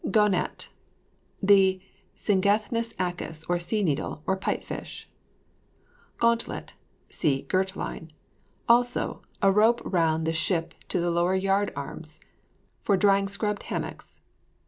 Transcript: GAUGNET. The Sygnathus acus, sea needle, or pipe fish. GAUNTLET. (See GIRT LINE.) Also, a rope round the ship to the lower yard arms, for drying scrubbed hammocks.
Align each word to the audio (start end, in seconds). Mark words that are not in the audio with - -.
GAUGNET. 0.09 0.69
The 1.43 1.79
Sygnathus 2.15 2.95
acus, 2.97 3.45
sea 3.61 3.83
needle, 3.83 4.23
or 4.25 4.35
pipe 4.35 4.63
fish. 4.63 5.07
GAUNTLET. 6.17 6.73
(See 7.09 7.43
GIRT 7.43 7.75
LINE.) 7.75 8.11
Also, 8.67 9.21
a 9.43 9.51
rope 9.51 9.79
round 9.85 10.25
the 10.25 10.33
ship 10.33 10.73
to 10.89 10.99
the 10.99 11.11
lower 11.11 11.35
yard 11.35 11.71
arms, 11.75 12.19
for 12.81 12.97
drying 12.97 13.27
scrubbed 13.27 13.61
hammocks. 13.61 14.21